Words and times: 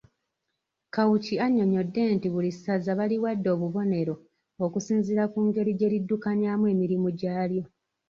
Kawuki 0.93 1.35
annyonnyodde 1.45 2.03
nti 2.15 2.27
buli 2.33 2.51
ssaza 2.55 2.91
baliwadde 2.99 3.47
obubonero 3.55 4.13
okusinziira 4.65 5.23
ku 5.33 5.39
ngeri 5.47 5.71
gye 5.79 5.91
liddukanyaamu 5.93 6.63
emirimu 6.73 7.09
gyalyo. 7.19 7.63